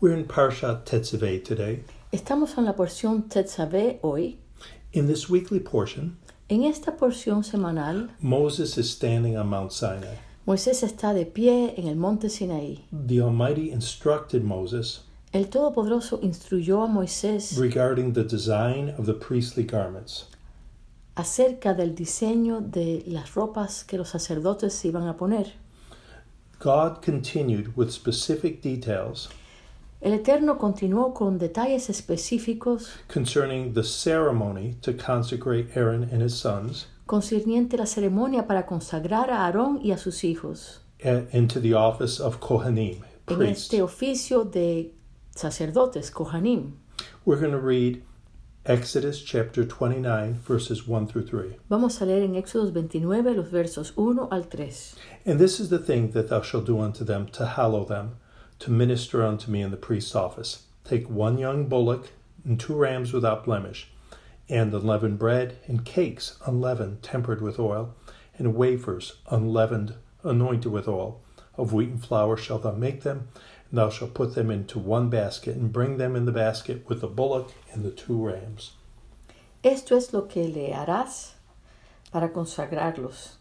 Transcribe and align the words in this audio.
We're 0.00 0.14
in 0.14 0.26
Parshat 0.26 0.84
Tetzaveh 0.84 1.44
today. 1.44 1.82
Estamos 2.12 2.56
en 2.56 2.66
la 2.66 2.74
porción 2.74 3.28
Tetzaveh 3.28 3.98
hoy. 4.02 4.38
In 4.92 5.06
this 5.08 5.28
weekly 5.28 5.58
portion, 5.58 6.16
En 6.48 6.62
esta 6.62 6.92
porción 6.96 7.44
semanal, 7.44 8.08
Moses 8.22 8.78
is 8.78 8.88
standing 8.90 9.36
on 9.36 9.48
Mount 9.48 9.72
Sinai. 9.72 10.18
Moisés 10.46 10.82
está 10.82 11.12
de 11.12 11.26
pie 11.26 11.74
en 11.76 11.88
el 11.88 11.96
monte 11.96 12.28
Sinaí. 12.28 12.84
The 12.92 13.20
Almighty 13.20 13.70
instructed 13.72 14.44
Moses 14.44 15.00
El 15.32 15.46
Todopoderoso 15.46 16.20
instruyó 16.22 16.82
a 16.84 16.86
Moisés 16.86 17.58
regarding 17.58 18.12
the 18.14 18.24
design 18.24 18.94
of 18.96 19.04
the 19.04 19.14
priestly 19.14 19.64
garments. 19.64 20.26
acerca 21.16 21.74
del 21.74 21.96
diseño 21.96 22.60
de 22.60 23.02
las 23.08 23.34
ropas 23.34 23.82
que 23.82 23.98
los 23.98 24.08
sacerdotes 24.10 24.84
iban 24.84 25.08
a 25.08 25.16
poner. 25.16 25.54
God 26.60 27.02
continued 27.02 27.76
with 27.76 27.90
specific 27.90 28.62
details 28.62 29.28
El 30.00 30.12
Eterno 30.12 30.58
continuó 30.58 31.12
con 31.12 31.38
detalles 31.38 31.90
específicos 31.90 32.90
concerning 33.12 33.74
the 33.74 33.82
ceremony 33.82 34.74
to 34.82 34.92
consecrate 34.96 35.70
Aaron 35.76 36.04
and 36.04 36.22
his 36.22 36.34
sons 36.34 36.86
concerniente 37.06 37.76
la 37.76 37.86
ceremonia 37.86 38.46
para 38.46 38.64
consagrar 38.66 39.30
a 39.30 39.46
Aarón 39.46 39.80
y 39.82 39.90
a 39.92 39.98
sus 39.98 40.22
hijos 40.24 40.82
a- 41.04 41.24
into 41.36 41.60
the 41.60 41.74
office 41.74 42.20
of 42.22 42.38
Kohanim, 42.38 43.02
en 43.28 43.42
este 43.42 43.82
oficio 43.82 44.44
de 44.44 44.94
sacerdotes, 45.34 46.10
Kohanim. 46.10 46.74
We're 47.24 47.40
going 47.40 47.52
to 47.52 47.58
read 47.60 48.02
Exodus 48.66 49.22
chapter 49.24 49.64
29, 49.64 50.40
verses 50.46 50.86
1 50.86 51.06
through 51.08 51.24
3. 51.26 51.56
Vamos 51.68 52.00
a 52.02 52.04
leer 52.06 52.22
en 52.22 52.34
Éxodos 52.36 52.72
29 52.72 53.34
los 53.34 53.50
versos 53.50 53.92
1 53.96 54.28
al 54.30 54.44
3. 54.48 54.94
And 55.26 55.38
this 55.40 55.58
is 55.58 55.70
the 55.70 55.78
thing 55.78 56.12
that 56.12 56.28
thou 56.28 56.42
shalt 56.42 56.66
do 56.66 56.78
unto 56.78 57.04
them 57.04 57.26
to 57.32 57.46
hallow 57.56 57.84
them, 57.86 58.16
to 58.60 58.70
minister 58.70 59.22
unto 59.22 59.50
me 59.50 59.62
in 59.62 59.70
the 59.70 59.76
priest's 59.76 60.14
office. 60.14 60.64
Take 60.84 61.08
one 61.08 61.38
young 61.38 61.68
bullock 61.68 62.10
and 62.44 62.58
two 62.58 62.74
rams 62.74 63.12
without 63.12 63.44
blemish, 63.44 63.90
and 64.48 64.72
unleavened 64.72 65.18
bread 65.18 65.58
and 65.66 65.84
cakes 65.84 66.38
unleavened, 66.46 67.02
tempered 67.02 67.42
with 67.42 67.58
oil, 67.58 67.94
and 68.38 68.54
wafers 68.54 69.18
unleavened, 69.30 69.94
anointed 70.22 70.72
with 70.72 70.88
oil. 70.88 71.20
Of 71.56 71.72
wheaten 71.72 71.98
flour 71.98 72.36
shalt 72.36 72.62
thou 72.62 72.72
make 72.72 73.02
them, 73.02 73.28
and 73.70 73.78
thou 73.78 73.90
shalt 73.90 74.14
put 74.14 74.34
them 74.34 74.50
into 74.50 74.78
one 74.78 75.10
basket, 75.10 75.56
and 75.56 75.72
bring 75.72 75.98
them 75.98 76.14
in 76.16 76.24
the 76.24 76.32
basket 76.32 76.88
with 76.88 77.00
the 77.00 77.08
bullock 77.08 77.52
and 77.72 77.84
the 77.84 77.90
two 77.90 78.24
rams. 78.24 78.72
Esto 79.64 79.96
es 79.96 80.12
lo 80.12 80.22
que 80.22 80.44
le 80.44 80.70
harás 80.72 81.32
para 82.12 82.28
consagrarlos, 82.28 83.32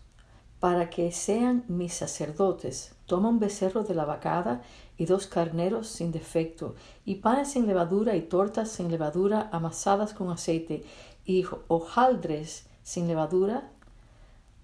para 0.60 0.90
que 0.90 1.12
sean 1.12 1.64
mis 1.68 1.94
sacerdotes. 1.94 2.96
Toma 3.06 3.30
un 3.30 3.40
becerro 3.40 3.84
de 3.84 3.94
la 3.94 4.06
vacada 4.06 4.62
y 4.98 5.06
dos 5.06 5.28
carneros 5.28 5.88
sin 5.88 6.12
defecto, 6.12 6.76
y 7.06 7.16
panes 7.16 7.52
sin 7.52 7.68
levadura 7.68 8.16
y 8.16 8.22
tortas 8.22 8.70
sin 8.70 8.90
levadura 8.90 9.50
amasadas 9.52 10.14
con 10.14 10.30
aceite, 10.32 10.84
y 11.26 11.46
hojaldres 11.68 12.66
sin 12.84 13.08
levadura 13.08 13.70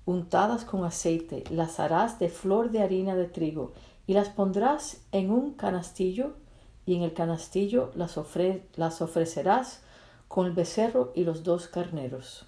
untadas 0.05 0.65
con 0.65 0.83
aceite. 0.83 1.43
Las 1.49 1.79
harás 1.79 2.19
de 2.19 2.29
flor 2.29 2.71
de 2.71 2.81
harina 2.81 3.15
de 3.15 3.25
trigo, 3.25 3.73
y 4.07 4.13
las 4.13 4.29
pondrás 4.29 5.01
en 5.11 5.29
un 5.29 5.53
canastillo, 5.53 6.33
y 6.85 6.95
en 6.95 7.03
el 7.03 7.13
canastillo 7.13 7.91
las, 7.95 8.17
ofre- 8.17 8.63
las 8.75 9.01
ofrecerás 9.01 9.81
con 10.27 10.47
el 10.47 10.53
becerro 10.53 11.11
y 11.15 11.23
los 11.23 11.43
dos 11.43 11.67
carneros. 11.67 12.47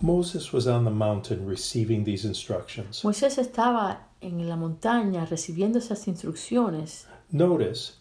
Moses 0.00 0.52
was 0.52 0.66
on 0.66 0.84
the 0.84 0.90
mountain 0.90 1.46
receiving 1.46 2.04
these 2.04 2.24
instructions. 2.24 3.02
Moisés 3.04 3.38
estaba 3.38 4.08
en 4.20 4.48
la 4.48 4.56
montaña 4.56 5.26
recibiendo 5.26 5.78
esas 5.78 6.06
instrucciones. 6.08 7.06
Notice 7.30 7.94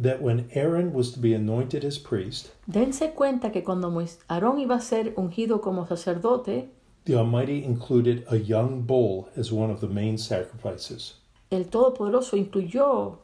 that 0.00 0.20
when 0.20 0.48
Aaron 0.54 0.92
was 0.92 1.12
to 1.12 1.20
be 1.20 1.34
anointed 1.34 1.84
as 1.84 1.98
priest, 1.98 2.50
Dense 2.66 3.12
cuenta 3.14 3.52
que 3.52 3.62
cuando 3.62 3.88
Aarón 4.28 4.58
iba 4.58 4.76
a 4.76 4.80
ser 4.80 5.14
ungido 5.16 5.60
como 5.60 5.86
sacerdote, 5.86 6.70
the 7.04 7.14
Almighty 7.14 7.64
included 7.64 8.24
a 8.30 8.36
young 8.36 8.82
bull 8.82 9.28
as 9.36 9.52
one 9.52 9.70
of 9.70 9.80
the 9.80 9.88
main 9.88 10.16
sacrifices. 10.18 11.14
el 11.50 11.68
Todopoderoso 11.68 12.36
incluyó 12.36 13.18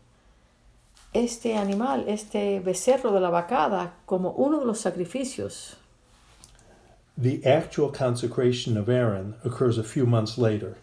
este 1.12 1.56
animal, 1.56 2.04
este 2.06 2.60
becerro 2.60 3.12
de 3.12 3.20
la 3.20 3.30
vacada, 3.30 3.94
como 4.06 4.30
uno 4.32 4.60
de 4.60 4.66
los 4.66 4.78
sacrificios. 4.78 5.76
The 7.20 7.44
actual 7.44 7.90
consecration 7.90 8.76
of 8.76 8.88
Aaron 8.88 9.34
occurs 9.44 9.76
a 9.78 9.84
few 9.84 10.06
months 10.06 10.38
later. 10.38 10.76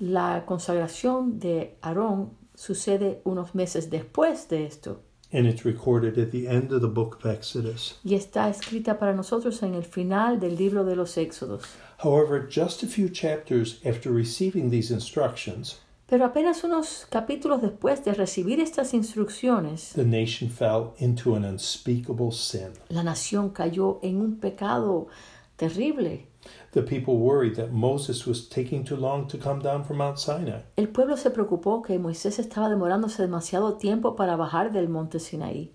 La 0.00 0.44
consagración 0.46 1.38
de 1.38 1.76
Aarón 1.82 2.30
sucede 2.54 3.20
unos 3.24 3.54
meses 3.54 3.90
después 3.90 4.48
de 4.48 4.66
esto 4.66 5.00
And 5.34 5.46
it's 5.46 5.64
recorded 5.64 6.18
at 6.18 6.30
the 6.30 6.46
end 6.46 6.72
of 6.72 6.82
the 6.82 6.88
book 6.88 7.16
of 7.16 7.26
Exodus. 7.26 7.98
y 8.04 8.14
está 8.14 8.48
escrita 8.50 8.98
para 8.98 9.14
nosotros 9.14 9.62
en 9.62 9.74
el 9.74 9.84
final 9.84 10.38
del 10.40 10.56
libro 10.56 10.84
de 10.84 10.94
los 10.96 11.16
Éxodos. 11.16 11.62
However, 11.98 12.46
just 12.50 12.82
a 12.82 12.86
few 12.86 13.08
chapters 13.08 13.80
after 13.84 14.10
receiving 14.12 14.70
these 14.70 14.90
instructions, 14.92 15.78
Pero 16.06 16.26
apenas 16.26 16.62
unos 16.64 17.06
capítulos 17.08 17.62
después 17.62 18.04
de 18.04 18.12
recibir 18.12 18.60
estas 18.60 18.92
instrucciones, 18.92 19.92
the 19.94 20.04
nation 20.04 20.50
fell 20.50 20.92
into 20.98 21.34
an 21.34 21.44
unspeakable 21.46 22.30
sin. 22.32 22.72
la 22.90 23.02
nación 23.02 23.50
cayó 23.50 23.98
en 24.02 24.20
un 24.20 24.36
pecado 24.36 25.06
terrible. 25.68 26.26
The 26.72 26.82
people 26.82 27.18
worried 27.18 27.54
that 27.56 27.72
Moses 27.72 28.26
was 28.26 28.48
taking 28.48 28.84
too 28.84 28.96
long 28.96 29.28
to 29.28 29.38
come 29.38 29.60
down 29.60 29.84
from 29.84 29.98
Mount 29.98 30.18
Sinai. 30.18 30.62
El 30.76 30.88
pueblo 30.88 31.16
se 31.16 31.30
preocupó 31.30 31.82
que 31.82 31.98
Moisés 31.98 32.38
estaba 32.38 32.68
demorándose 32.68 33.22
demasiado 33.22 33.74
tiempo 33.78 34.16
para 34.16 34.36
bajar 34.36 34.72
del 34.72 34.88
monte 34.88 35.18
Sinaí. 35.18 35.70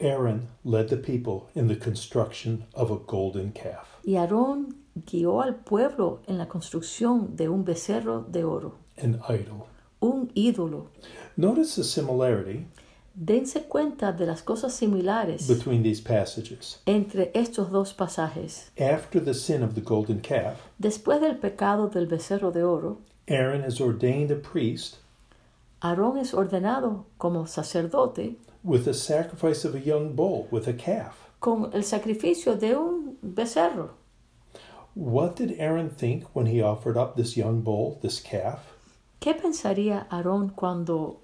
Aaron 0.00 0.48
led 0.64 0.88
the 0.88 0.96
people 0.96 1.50
in 1.54 1.68
the 1.68 1.76
construction 1.76 2.64
of 2.74 2.90
a 2.90 2.96
golden 2.96 3.52
calf. 3.52 3.98
Y 4.02 4.16
Aarón 4.16 4.76
guió 4.94 5.42
al 5.42 5.56
pueblo 5.56 6.20
en 6.26 6.38
la 6.38 6.48
construcción 6.48 7.36
de 7.36 7.50
un 7.50 7.64
becerro 7.64 8.22
de 8.22 8.44
oro, 8.44 8.76
an 8.96 9.20
idol. 9.28 9.66
un 10.00 10.30
ídolo. 10.34 10.86
Notice 11.36 11.76
the 11.76 11.84
similarity 11.84 12.66
Dense 13.22 13.64
cuenta 13.68 14.12
de 14.12 14.24
las 14.24 14.42
cosas 14.42 14.72
similares 14.72 15.46
between 15.46 15.82
these 15.82 16.00
passages. 16.00 16.80
entre 16.86 17.30
estos 17.34 17.70
dos 17.70 17.92
pasajes. 17.92 18.70
After 18.80 19.22
the 19.22 19.34
sin 19.34 19.62
of 19.62 19.74
the 19.74 19.82
golden 19.82 20.20
calf, 20.20 20.56
Después 20.78 21.20
del 21.20 21.36
pecado 21.36 21.88
del 21.88 22.06
becerro 22.06 22.50
de 22.50 22.62
oro, 22.64 22.98
Aaron 23.28 23.62
is 23.62 23.78
ordained 23.80 24.30
a 24.30 24.36
priest 24.36 24.96
Aarón 25.82 26.18
es 26.18 26.32
ordenado 26.32 27.04
como 27.18 27.46
sacerdote 27.46 28.36
with 28.64 28.84
the 28.84 28.94
sacrifice 28.94 29.66
of 29.66 29.74
a 29.74 29.80
young 29.80 30.14
bull 30.16 30.46
with 30.50 30.66
a 30.66 30.72
calf. 30.72 31.28
con 31.40 31.70
el 31.74 31.84
sacrificio 31.84 32.56
de 32.56 32.74
un 32.76 33.18
becerro. 33.22 33.90
What 34.94 35.36
did 35.36 35.58
Aaron 35.60 35.90
think 35.90 36.24
when 36.34 36.46
he 36.46 36.62
offered 36.62 36.96
up 36.96 37.16
this 37.16 37.36
young 37.36 37.60
bull, 37.62 37.98
this 38.02 38.18
calf? 38.20 38.60
¿Qué 39.20 39.34
pensaría 39.34 40.06
Aarón 40.10 40.48
cuando 40.54 41.20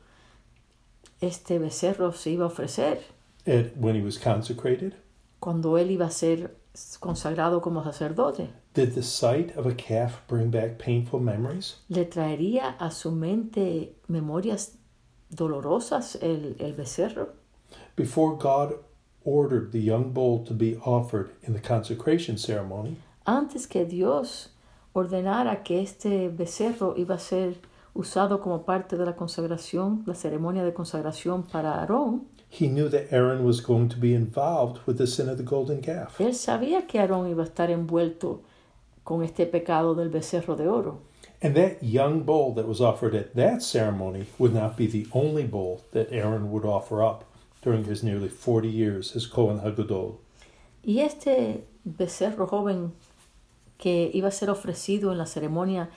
este 1.21 1.59
becerro 1.59 2.13
se 2.13 2.31
iba 2.31 2.45
a 2.45 2.49
ofrecer? 2.49 2.99
At, 3.47 3.77
when 3.77 3.95
he 3.95 4.03
was 4.03 4.19
consecrated? 4.19 4.95
Cuando 5.41 5.79
él 5.79 5.91
iba 5.91 6.07
a 6.07 6.11
ser 6.11 6.57
consagrado 7.01 7.63
como 7.63 7.83
sacerdote. 7.83 8.51
Did 8.75 8.95
the 8.95 9.03
sight 9.03 9.57
of 9.57 9.67
a 9.67 9.75
calf 9.75 10.23
bring 10.29 10.51
back 10.51 10.79
painful 10.79 11.21
memories? 11.21 11.77
¿Le 11.89 12.05
traería 12.05 12.77
a 12.79 12.91
su 12.91 13.11
mente 13.13 13.95
memorias 14.09 14.73
dolorosas 15.31 16.17
el, 16.21 16.57
el 16.59 16.75
becerro? 16.75 17.31
Before 17.97 18.37
God 18.37 18.75
ordered 19.25 19.73
the 19.73 19.81
young 19.81 20.13
bull 20.13 20.45
to 20.45 20.55
be 20.55 20.77
offered 20.85 21.31
in 21.43 21.55
the 21.55 21.61
consecration 21.61 22.37
ceremony, 22.37 22.97
Antes 23.27 23.67
que 23.67 23.85
Dios 23.85 24.51
ordenara 24.93 25.65
que 25.65 25.81
este 25.81 26.29
becerro 26.29 26.95
iba 26.97 27.17
a 27.17 27.19
ser 27.19 27.57
usado 27.97 28.41
como 28.41 28.65
parte 28.65 28.97
de 28.97 29.05
la 29.05 29.17
consagración, 29.17 30.03
la 30.07 30.15
ceremonia 30.15 30.65
de 30.65 30.73
consagración 30.73 31.43
para 31.45 31.81
Aarón, 31.81 32.27
he 32.49 32.69
knew 32.69 32.89
that 32.89 33.13
Aaron 33.13 33.45
was 33.45 33.61
going 33.61 33.89
to 33.89 33.99
be 33.99 34.15
involved 34.15 34.81
with 34.87 34.97
the 34.99 35.07
sin 35.07 35.29
of 35.29 35.37
the 35.37 35.43
golden 35.43 35.81
calf. 35.81 36.21
él 36.21 36.35
sabía 36.35 36.87
que 36.87 37.01
Aarón 37.01 37.29
iba 37.29 37.43
a 37.43 37.47
estar 37.47 37.71
envuelto 37.71 38.43
con 39.03 39.23
este 39.23 39.47
pecado 39.47 39.95
del 39.95 40.09
becerro 40.11 40.57
de 40.57 40.69
oro. 40.69 41.01
And 41.43 41.55
that 41.55 41.83
young 41.83 42.25
bull 42.25 42.55
that 42.55 42.67
was 42.67 42.81
offered 42.81 43.15
at 43.15 43.35
that 43.35 43.63
ceremony 43.63 44.27
would 44.39 44.55
not 44.55 44.77
be 44.77 44.87
the 44.87 45.07
only 45.13 45.45
bull 45.45 45.83
that 45.93 46.11
Aaron 46.11 46.51
would 46.51 46.65
offer 46.65 47.03
up 47.03 47.25
during 47.63 47.85
his 47.85 48.03
nearly 48.03 48.29
40 48.29 48.69
years 48.69 49.15
as 49.15 49.27
Kohen 49.27 49.61
Hagadol. 49.61 50.19
Y 50.83 51.01
este 51.01 51.65
becerro 51.85 52.47
joven 52.47 52.93
que 53.77 54.11
iba 54.15 54.29
a 54.29 54.33
ser 54.33 54.51
ofrecido 54.51 55.13
en 55.13 55.19
la 55.19 55.27
ceremonia 55.27 55.91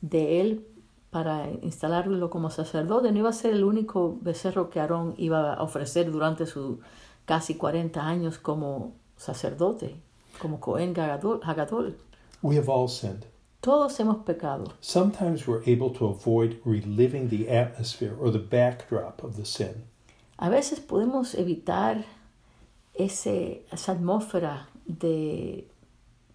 de 0.00 0.40
él 0.40 0.66
para 1.10 1.50
instalarlo 1.62 2.30
como 2.30 2.50
sacerdote, 2.50 3.10
no 3.12 3.18
iba 3.18 3.30
a 3.30 3.32
ser 3.32 3.54
el 3.54 3.64
único 3.64 4.18
becerro 4.20 4.70
que 4.70 4.80
Aarón 4.80 5.14
iba 5.18 5.54
a 5.54 5.62
ofrecer 5.62 6.10
durante 6.10 6.46
sus 6.46 6.78
casi 7.24 7.56
40 7.56 8.00
años 8.00 8.38
como 8.38 8.94
sacerdote, 9.16 9.96
como 10.40 10.60
Cohen 10.60 10.98
Hagadol. 10.98 11.40
Hagadol. 11.42 11.96
We 12.42 12.56
have 12.56 12.68
all 12.68 12.88
sinned. 12.88 13.26
Todos 13.60 14.00
hemos 14.00 14.24
pecado. 14.24 14.72
Sometimes 14.80 15.46
we're 15.46 15.62
able 15.66 15.90
to 15.90 16.06
avoid 16.06 16.60
reliving 16.64 17.28
the 17.28 17.50
atmosphere 17.50 18.16
or 18.18 18.30
the 18.32 18.38
backdrop 18.38 19.22
of 19.22 19.36
the 19.36 19.44
sin. 19.44 19.84
A 20.38 20.48
veces 20.48 20.80
podemos 20.80 21.34
evitar 21.34 22.04
ese, 22.94 23.66
esa 23.70 23.92
atmósfera 23.92 24.68
de 24.86 25.69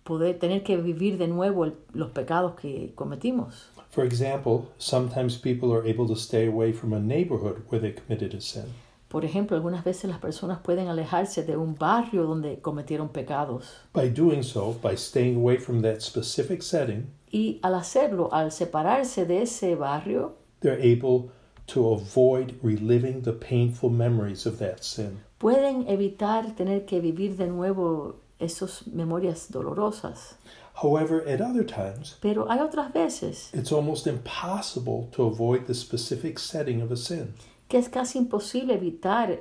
poder 0.06 0.40
tener 0.40 0.63
que 0.63 0.78
vivir 0.78 1.18
de 1.18 1.28
nuevo 1.28 1.66
el- 1.66 1.75
los 1.94 2.12
pecados 2.12 2.54
que 2.56 2.94
cometimos. 2.96 3.69
For 3.90 4.06
example, 4.06 4.68
sometimes 4.78 5.38
people 5.38 5.74
are 5.74 5.90
able 5.90 6.06
to 6.07 6.16
stay 6.16 6.48
away 6.48 6.72
from 6.74 6.94
a 6.94 7.00
neighborhood 7.00 7.63
where 7.69 7.81
they 7.81 7.94
committed 7.94 8.34
a 8.34 8.40
sin. 8.40 8.66
Por 9.07 9.24
ejemplo, 9.25 9.56
algunas 9.56 9.84
veces 9.84 10.10
las 10.10 10.19
personas 10.19 10.60
pueden 10.60 10.88
alejarse 10.90 11.44
de 11.44 11.57
un 11.57 11.75
barrio 11.75 12.24
donde 12.24 12.60
cometieron 12.62 13.10
pecados. 13.10 13.66
By 13.94 14.10
doing 14.10 14.44
so, 14.44 14.75
by 14.81 14.96
staying 14.96 15.38
away 15.38 15.57
from 15.57 15.81
that 15.81 16.02
specific 16.02 16.62
setting, 16.62 17.08
Y 17.31 17.60
al 17.63 17.75
hacerlo, 17.75 18.30
al 18.34 18.51
separarse 18.51 19.25
de 19.25 19.42
ese 19.42 19.75
barrio, 19.75 20.36
they're 20.62 20.81
able 20.81 21.30
to 21.68 21.94
avoid 21.94 22.54
reliving 22.62 23.22
the 23.24 23.34
painful 23.34 23.90
memories 23.90 24.46
of 24.46 24.60
that 24.60 24.80
sin. 24.81 25.19
pueden 25.40 25.86
evitar 25.88 26.56
tener 26.56 26.86
que 26.86 27.00
vivir 27.01 27.38
de 27.38 27.48
nuevo 27.48 28.18
esas 28.40 28.86
memorias 28.88 29.50
dolorosas. 29.52 30.36
However, 30.82 31.24
at 31.28 31.40
other 31.42 31.66
times, 31.66 32.18
Pero 32.22 32.50
hay 32.50 32.60
otras 32.60 32.92
veces 32.92 33.50
it's 33.54 33.72
almost 33.72 34.08
impossible 34.08 35.08
to 35.12 35.24
avoid 35.24 35.66
the 35.68 35.74
specific 35.74 36.38
setting 36.38 36.82
of 36.82 36.92
a 36.92 36.98
sin. 36.98 37.34
que 37.70 37.78
es 37.78 37.88
casi 37.90 38.18
imposible 38.20 38.74
evitar 38.74 39.40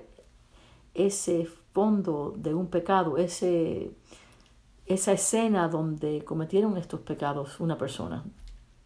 ese 0.95 1.47
fondo 1.73 2.33
de 2.37 2.55
un 2.55 2.69
pecado, 2.69 3.19
ese, 3.19 3.91
esa 4.87 5.13
escena 5.13 5.69
donde 5.69 6.23
cometieron 6.25 6.77
estos 6.77 7.01
pecados 7.01 7.59
una 7.59 7.77
persona. 7.77 8.25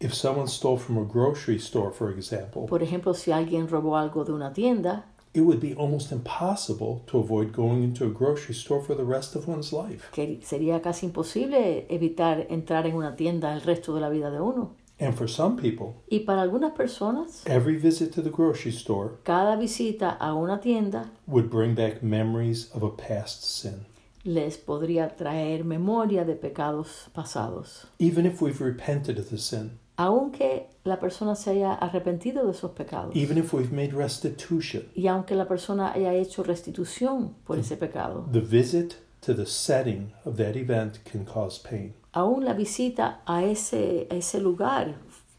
If 0.00 0.14
someone 0.14 0.46
stole 0.48 0.78
from 0.78 0.96
a 0.98 1.04
grocery 1.04 1.56
store, 1.58 1.90
for 1.92 2.10
example, 2.10 2.66
Por 2.66 2.82
ejemplo, 2.82 3.12
si 3.14 3.30
alguien 3.32 3.68
robó 3.68 3.96
algo 3.96 4.24
de 4.24 4.32
una 4.32 4.52
tienda, 4.52 5.04
it 5.38 5.44
would 5.44 5.60
be 5.60 5.74
almost 5.74 6.12
impossible 6.12 7.02
to 7.06 7.18
avoid 7.18 7.52
going 7.52 7.82
into 7.82 8.04
a 8.04 8.08
grocery 8.10 8.54
store 8.54 8.82
for 8.82 8.94
the 8.94 9.04
rest 9.04 9.34
of 9.36 9.46
one's 9.48 9.72
life. 9.72 10.10
que 10.12 10.40
sería 10.42 10.80
casi 10.82 11.06
imposible 11.06 11.86
evitar 11.88 12.46
entrar 12.50 12.86
en 12.86 12.94
una 12.96 13.14
tienda 13.16 13.52
el 13.54 13.60
resto 13.62 13.94
de 13.94 14.00
la 14.00 14.08
vida 14.10 14.30
de 14.30 14.40
uno. 14.40 14.72
And 15.00 15.14
for 15.14 15.28
some 15.28 15.56
people, 15.56 15.94
Y 16.10 16.20
para 16.26 16.42
algunas 16.42 16.72
personas, 16.72 17.46
every 17.46 17.76
visit 17.76 18.12
to 18.14 18.22
the 18.22 18.30
grocery 18.30 18.72
store 18.72 19.12
cada 19.22 19.54
visita 19.56 20.16
a 20.18 20.34
una 20.34 20.58
tienda 20.60 21.10
would 21.28 21.48
bring 21.50 21.74
back 21.76 22.02
memories 22.02 22.68
of 22.74 22.82
a 22.82 22.90
past 22.96 23.44
sin. 23.44 23.86
les 24.24 24.58
podría 24.58 25.14
traer 25.16 25.64
memoria 25.64 26.24
de 26.24 26.34
pecados 26.34 27.08
pasados. 27.14 27.86
Even 28.00 28.26
if 28.26 28.42
we've 28.42 28.60
repented 28.60 29.18
of 29.20 29.30
the 29.30 29.38
sin, 29.38 29.78
Aunque 30.00 30.68
la 30.84 31.00
persona 31.00 31.34
se 31.34 31.50
haya 31.50 31.74
arrepentido 31.74 32.44
de 32.46 32.52
esos 32.52 32.70
pecados. 32.70 33.14
even 33.16 33.36
if 33.36 33.52
we've 33.52 33.72
made 33.74 33.92
restitution, 33.92 34.84
Y 34.94 35.08
aunque 35.08 35.34
la 35.34 35.46
persona 35.48 35.92
haya 35.92 36.14
hecho 36.14 36.44
restitución 36.44 37.34
por 37.44 37.58
ese 37.58 37.76
pecado, 37.76 38.24
the 38.32 38.40
visit 38.40 38.94
to 39.20 39.34
the 39.34 39.44
setting 39.44 40.12
of 40.24 40.36
that 40.36 40.54
event 40.56 40.98
can 41.04 41.24
cause 41.24 41.58
pain. 41.60 41.94
aún 42.12 42.44
la 42.44 42.52
visita 42.54 43.22
a 43.26 43.42
ese, 43.42 44.06
a 44.08 44.14
ese 44.14 44.40
lugar 44.40 44.94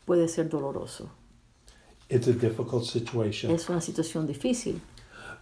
puede 0.06 0.28
ser 0.28 0.50
doloroso. 0.50 1.10
It's 2.10 2.28
a 2.28 2.34
difficult 2.34 2.84
situation. 2.84 3.52
Es 3.52 3.70
una 3.70 3.80
situación 3.80 4.28
difícil. 4.28 4.82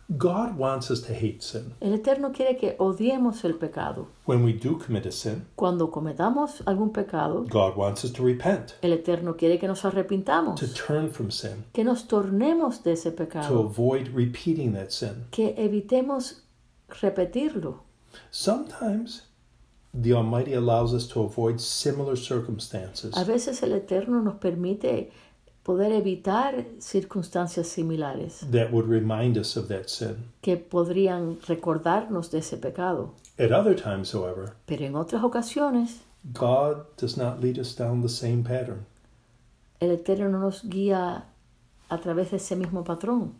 God 0.10 0.58
wants 0.58 0.90
us 0.90 1.02
to 1.02 1.14
hate 1.14 1.42
sin. 1.42 1.74
El 1.82 1.94
Eterno 1.94 2.32
quiere 2.32 2.56
que 2.56 2.78
odiemos 2.80 3.44
el 3.44 3.56
pecado. 3.56 4.08
When 4.26 4.44
we 4.46 4.54
do 4.54 4.78
commit 4.80 5.06
a 5.06 5.12
sin, 5.12 5.46
Cuando 5.56 5.92
cometamos 5.92 6.62
algún 6.66 6.94
pecado, 6.94 7.44
God 7.50 7.76
wants 7.76 8.06
us 8.06 8.14
to 8.14 8.24
repent, 8.24 8.76
el 8.82 8.94
Eterno 8.94 9.36
quiere 9.36 9.60
que 9.60 9.68
nos 9.68 9.84
arrepintamos, 9.84 10.58
to 10.60 10.68
turn 10.68 11.10
from 11.12 11.30
sin, 11.30 11.66
que 11.74 11.84
nos 11.84 12.08
tornemos 12.08 12.84
de 12.84 12.94
ese 12.94 13.12
to 13.12 13.18
pecado, 13.18 13.60
avoid 13.60 14.08
repeating 14.14 14.72
that 14.74 14.92
sin. 14.92 15.26
que 15.30 15.54
evitemos 15.58 16.44
repetirlo. 17.02 17.84
Sometimes 18.32 19.24
the 19.94 20.14
Almighty 20.14 20.54
allows 20.54 20.94
us 20.94 21.08
to 21.08 21.22
avoid 21.22 21.60
similar 21.60 22.16
circumstances 22.16 23.16
A 23.18 23.24
veces 23.24 23.62
el 23.64 23.74
Eterno 23.74 24.22
nos 24.22 24.36
permite 24.36 25.12
poder 25.68 25.92
evitar 25.92 26.66
circunstancias 26.80 27.68
similares 27.68 28.40
that 28.52 28.72
would 28.72 28.88
remind 28.88 29.38
us 29.38 29.58
of 29.58 29.68
that 29.68 29.90
sin. 29.90 30.16
que 30.42 30.56
podrían 30.56 31.38
recordarnos 31.46 32.32
de 32.32 32.38
ese 32.40 32.56
pecado. 32.58 33.14
At 33.38 33.52
other 33.52 33.76
times, 33.76 34.14
however, 34.14 34.54
Pero 34.66 34.86
en 34.86 34.96
otras 34.96 35.22
ocasiones, 35.26 36.00
God 36.34 36.86
does 36.98 37.18
not 37.18 37.42
lead 37.44 37.60
us 37.60 37.76
down 37.76 38.02
the 38.02 38.08
same 38.08 38.44
pattern. 38.44 38.86
el 39.82 39.92
Eterno 39.92 40.30
no 40.30 40.40
nos 40.40 40.64
guía 40.64 41.26
a 41.90 41.98
través 42.00 42.32
de 42.32 42.38
ese 42.38 42.56
mismo 42.56 42.86
patrón. 42.86 43.34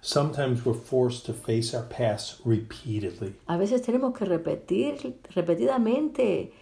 Sometimes 0.00 0.64
we're 0.64 0.78
forced 0.78 1.26
to 1.26 1.32
face 1.34 1.74
our 1.76 1.84
past 1.88 2.40
repeatedly. 2.44 3.34
A 3.48 3.56
veces 3.56 3.82
tenemos 3.82 4.16
que 4.16 4.24
repetir 4.24 5.16
repetidamente, 5.34 6.52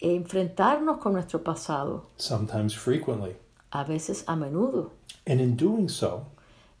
enfrentarnos 0.00 0.98
con 0.98 1.12
nuestro 1.12 1.44
pasado, 1.44 2.10
sometimes 2.16 2.74
frequently. 2.74 3.36
A 3.74 3.84
veces 3.84 4.24
a 4.26 4.36
menudo. 4.36 4.90
And 5.26 5.40
in 5.40 5.56
doing 5.56 5.88
so, 5.88 6.26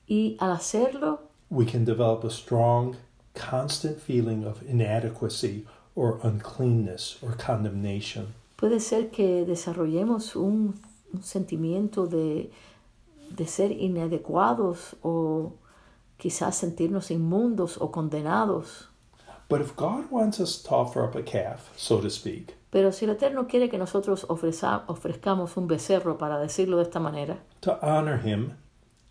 Y 0.08 0.36
al 0.40 0.52
hacerlo, 0.56 1.18
we 1.50 1.66
can 1.66 1.84
develop 1.84 2.24
a 2.24 2.30
strong, 2.30 2.96
constant 3.34 4.00
feeling 4.00 4.44
of 4.44 4.62
inadequacy 4.68 5.66
or 5.94 6.20
uncleanness 6.22 7.18
or 7.22 7.32
condemnation. 7.32 8.34
puede 8.56 8.80
ser 8.80 9.10
que 9.10 9.44
desarrollemos 9.44 10.36
un, 10.36 10.74
un 11.12 11.22
sentimiento 11.22 12.06
de, 12.06 12.50
de 13.30 13.46
ser 13.46 13.72
inadecuados 13.72 14.96
o 15.02 15.52
quizás 16.16 16.56
sentirnos 16.56 17.10
inmundos 17.10 17.76
o 17.78 17.90
condenados. 17.90 18.88
But 19.48 19.60
if 19.60 19.76
God 19.76 20.10
wants 20.10 20.40
us 20.40 20.62
to 20.62 20.70
offer 20.70 21.04
up 21.04 21.14
a 21.14 21.22
calf, 21.22 21.70
so 21.76 22.00
to 22.00 22.08
speak, 22.08 22.54
Pero 22.74 22.90
si 22.90 23.04
el 23.04 23.12
Eterno 23.12 23.46
quiere 23.46 23.68
que 23.68 23.78
nosotros 23.78 24.26
ofreza- 24.28 24.82
ofrezcamos 24.88 25.56
un 25.56 25.68
becerro, 25.68 26.18
para 26.18 26.40
decirlo 26.40 26.78
de 26.78 26.82
esta 26.82 26.98
manera, 26.98 27.38
to 27.60 27.78
honor 27.80 28.18
Him 28.26 28.54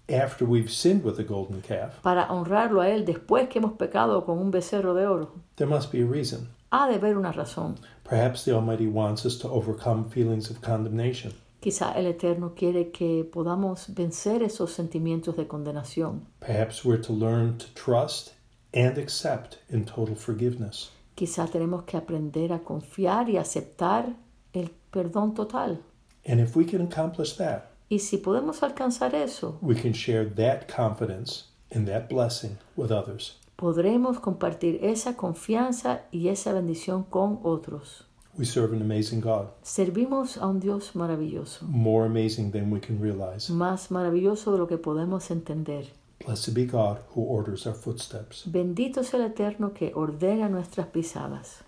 after 0.09 0.45
we've 0.45 0.69
sinned 0.69 1.05
with 1.05 1.15
the 1.15 1.23
golden 1.23 1.61
calf, 1.61 1.93
para 2.01 2.27
honrarlo 2.29 2.81
a 2.81 2.89
Él 2.89 3.05
después 3.05 3.47
que 3.47 3.59
hemos 3.59 3.71
pecado 3.77 4.25
con 4.25 4.37
un 4.37 4.51
becerro 4.51 4.93
de 4.93 5.07
oro, 5.07 5.31
there 5.55 5.69
must 5.69 5.93
be 5.93 6.01
a 6.03 6.05
reason. 6.05 6.49
ha 6.71 6.89
de 6.89 6.95
haber 6.95 7.15
una 7.17 7.31
razón. 7.31 7.75
Perhaps 8.03 8.43
the 8.43 8.51
Almighty 8.51 8.85
wants 8.87 9.25
us 9.25 9.39
to 9.39 9.47
overcome 9.49 10.09
feelings 10.09 10.51
of 10.51 10.59
condemnation. 10.61 11.31
Quizá 11.61 11.93
el 11.97 12.07
Eterno 12.07 12.55
quiere 12.57 12.91
que 12.91 13.23
podamos 13.23 13.93
vencer 13.95 14.43
esos 14.43 14.71
sentimientos 14.73 15.37
de 15.37 15.47
condenación. 15.47 16.25
Perhaps 16.41 16.83
we're 16.83 17.01
to 17.01 17.13
learn 17.13 17.57
to 17.57 17.67
trust 17.75 18.33
and 18.73 18.97
accept 18.97 19.59
in 19.69 19.85
total 19.85 20.15
forgiveness. 20.15 20.89
Quizá 21.15 21.47
tenemos 21.47 21.83
que 21.83 21.97
aprender 21.97 22.51
a 22.53 22.59
confiar 22.59 23.29
y 23.29 23.37
aceptar 23.37 24.15
el 24.53 24.71
perdón 24.91 25.33
total. 25.33 25.81
And 26.27 26.39
if 26.39 26.55
we 26.55 26.65
can 26.65 26.81
accomplish 26.81 27.35
that, 27.37 27.65
Y 27.89 27.99
si 27.99 28.17
podemos 28.17 28.63
alcanzar 28.63 29.13
eso, 29.13 29.57
we 29.61 29.75
can 29.75 29.93
share 29.93 30.25
that 30.35 30.67
confidence 30.73 31.45
and 31.75 31.87
that 31.87 32.07
blessing 32.09 32.57
with 32.75 32.91
others. 32.91 33.37
podremos 33.55 34.19
compartir 34.19 34.79
esa 34.83 35.15
confianza 35.15 36.01
y 36.11 36.29
esa 36.29 36.53
bendición 36.53 37.03
con 37.03 37.39
otros. 37.43 38.05
We 38.35 38.45
serve 38.45 38.75
an 38.75 38.81
amazing 38.81 39.21
God, 39.21 39.49
Servimos 39.61 40.37
a 40.37 40.47
un 40.47 40.59
Dios 40.59 40.95
maravilloso, 40.95 41.65
more 41.67 42.07
amazing 42.07 42.51
than 42.51 42.71
we 42.73 42.79
can 42.79 42.99
realize. 42.99 43.51
más 43.53 43.91
maravilloso 43.91 44.51
de 44.51 44.57
lo 44.57 44.67
que 44.67 44.77
podemos 44.79 45.29
entender. 45.29 45.85
Blessed 46.25 46.53
be 46.53 46.65
God 46.65 46.99
who 47.13 47.21
orders 47.21 47.67
our 47.67 47.75
footsteps. 47.75 48.43
Bendito 48.45 49.03
sea 49.03 49.17
el 49.17 49.25
Eterno 49.25 49.73
que 49.73 49.91
ordena 49.93 50.47
nuestras 50.47 50.87
pisadas. 50.87 51.63